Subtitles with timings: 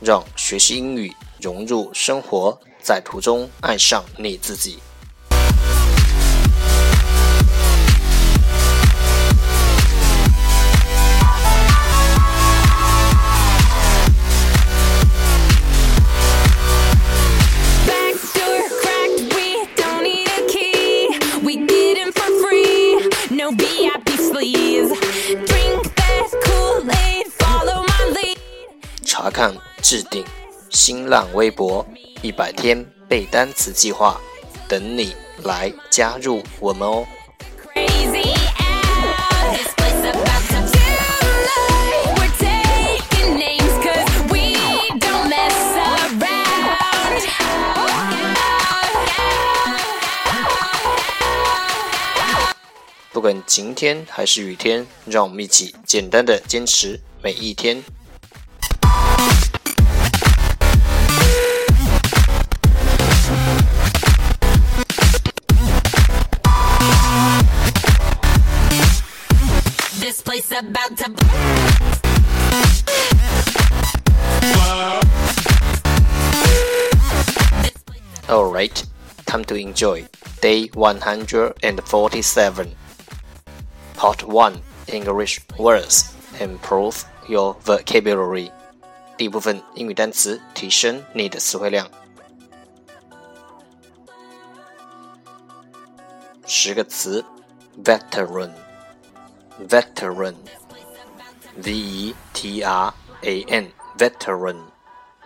[0.00, 1.10] 让学习英语
[1.40, 4.78] 融入生活在途中爱上你自己。
[29.34, 30.24] 看置顶
[30.70, 31.84] 新浪微博
[32.22, 34.20] 一百天背单词计划，
[34.68, 37.04] 等你来加入我们哦。
[53.10, 57.82] 不管晴天还是雨天，让我们一起简单的坚持每一天。
[70.53, 71.11] about to
[78.29, 78.85] Alright,
[79.25, 80.05] time to enjoy
[80.39, 82.75] day 147.
[83.95, 84.61] Part 1
[84.93, 88.51] English words improve your vocabulary.
[89.17, 91.89] 第一部分英语单词，提升你的词汇量。
[96.45, 97.25] 十个词
[99.67, 104.63] ，veteran，veteran，v e t r a n，veteran，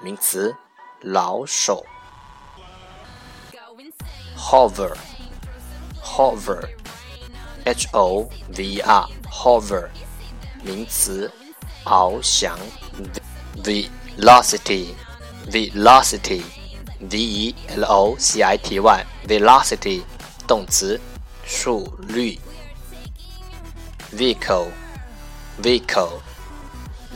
[0.00, 0.56] 名词，
[1.00, 1.84] 老手。
[3.52, 4.36] go insane.
[4.36, 4.96] hover
[6.02, 6.68] hover
[7.64, 9.88] h o v e r hover
[10.62, 11.30] 名词
[11.84, 12.58] 翱翔
[13.62, 14.94] velocity
[15.50, 16.42] velocity
[16.98, 20.02] v e l o c i t y velocity
[20.46, 20.98] 动词
[21.44, 22.40] 速率
[24.17, 24.71] Vehicle
[25.61, 26.19] vehicle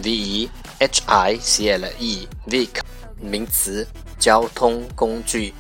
[0.04, 2.84] v e h i c l e vehicle
[3.20, 3.88] 名词
[4.20, 5.52] 交通工具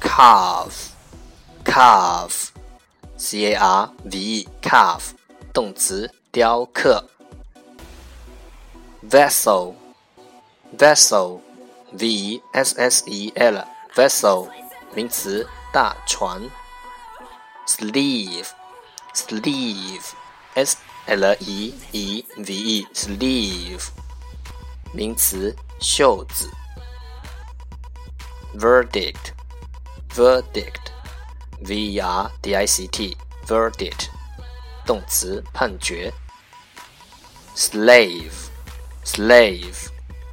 [0.00, 0.90] carve
[1.64, 2.50] carve
[3.16, 5.10] c a r v e carve
[5.52, 7.04] 动词雕刻
[9.10, 9.74] vessel
[10.78, 11.40] vessel
[11.90, 14.48] v s s e l vessel
[14.94, 16.48] 名词大船
[17.66, 18.59] sleeve
[19.13, 20.13] sleeve
[20.55, 20.77] s
[21.07, 23.89] l e e v e sleeve
[24.93, 26.49] 名词袖子
[28.55, 29.33] verdict
[30.09, 30.91] verdict
[31.61, 34.09] v e r d i c t verdict
[34.85, 36.11] 动词判决
[37.55, 38.49] slave
[39.03, 39.89] slave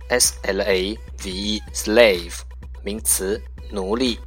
[0.09, 2.41] s l a v e slave
[2.83, 3.41] 名词
[3.71, 4.19] 奴隶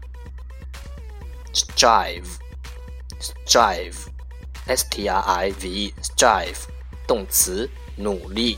[1.54, 2.38] strive
[3.20, 4.08] strive
[4.70, 6.68] s t r i v e strive
[7.08, 8.58] 动词努力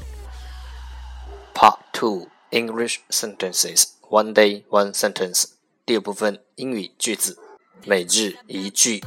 [1.54, 5.46] Part Two English Sentences One Day One Sentence
[5.86, 7.38] 第二部分英语句子，
[7.86, 9.04] 每日一句。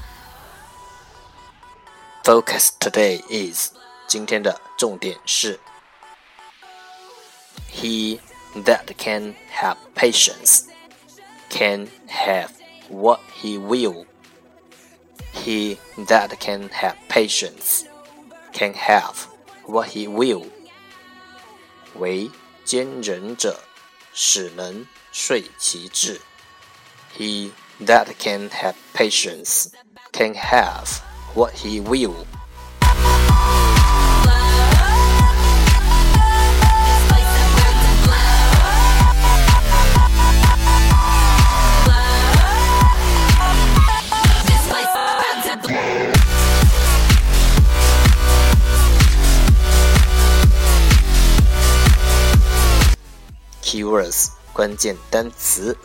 [2.23, 3.73] Focus today is
[4.07, 5.59] 今天的重点是
[7.73, 8.21] He
[8.55, 10.65] that can have patience
[11.49, 12.51] can have
[12.89, 14.07] what he will.
[15.45, 17.85] He that can have patience
[18.53, 19.27] can have
[19.65, 20.47] what he will.
[21.95, 22.31] 为
[22.65, 23.61] 坚忍者，
[24.13, 26.21] 使能遂其志。
[27.17, 29.69] He that can have patience
[30.13, 31.01] can have
[31.35, 32.27] what he will.
[53.75, 55.77] keywords 关键单词，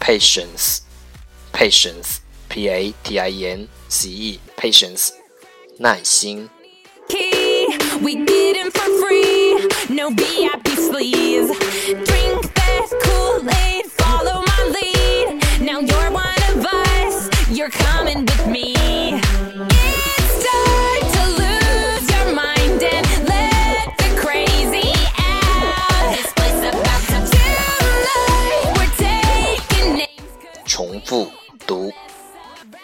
[0.00, 5.10] patience，patience，p a t i n c e patience，
[5.78, 6.48] 耐心。
[7.08, 7.66] key.
[8.02, 9.68] We get in for free.
[9.88, 11.48] No VIP sleaze.
[12.04, 13.84] Drink that Kool-Aid,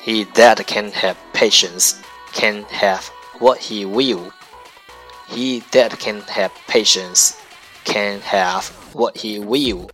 [0.05, 1.95] He that can have patience
[2.33, 4.33] can have what he will.
[5.29, 7.37] He that can have patience
[7.85, 9.91] can have what he will.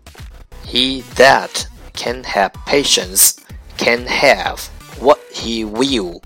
[0.65, 3.37] He that can have patience
[3.77, 4.69] can have
[4.99, 6.23] what he will.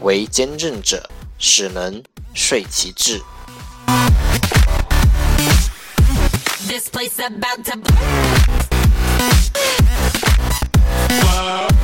[0.00, 2.02] 为坚韧者，使能
[2.34, 3.22] 顺其志。
[6.66, 7.78] This place about to
[11.08, 11.75] This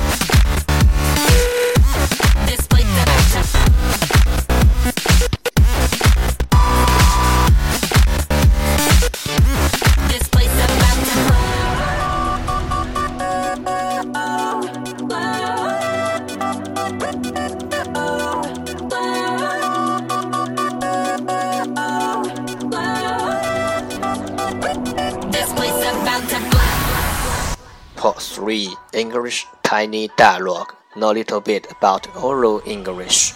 [28.02, 33.32] Part 3 English Tiny Dialogue Know a little bit about oral English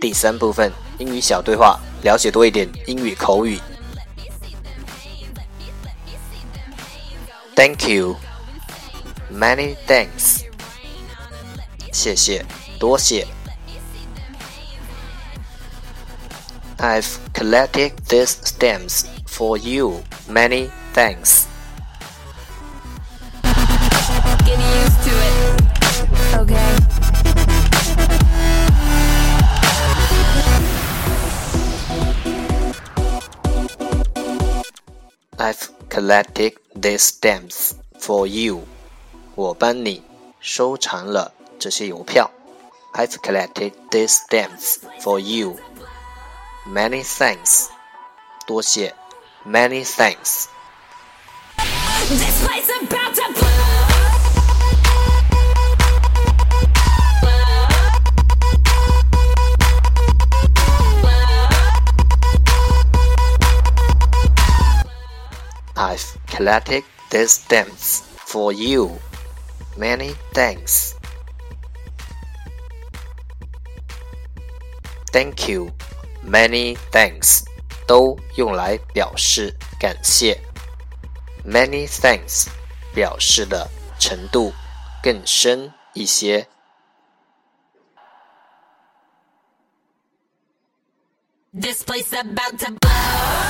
[0.00, 3.58] 第三部分英语小对话，了解多一点英语口语。
[7.54, 8.16] Thank you.
[9.32, 10.42] Many thanks.
[11.92, 12.44] 谢谢，
[12.78, 13.26] 多谢。
[16.76, 20.02] I've collected these stamps for you.
[20.28, 21.44] Many thanks.
[36.10, 38.66] I've collected these stamps for you.
[39.34, 40.02] 我帮你
[40.40, 42.30] 收藏了这些邮票。
[42.94, 45.56] I've collected these stamps for you.
[46.66, 47.68] Many thanks.
[48.46, 48.94] 多谢。
[49.46, 50.46] Many thanks.
[52.08, 52.68] This place
[66.40, 68.98] about to I've collected these stamps for you.
[69.76, 70.94] Many thanks.
[75.12, 75.72] Thank you.
[76.22, 77.44] Many thanks
[77.86, 80.40] 都用来表示感谢。
[81.44, 82.48] Many thanks
[82.94, 84.52] 表示的程度
[85.02, 86.48] 更深一些。
[91.52, 93.49] This place about to blow.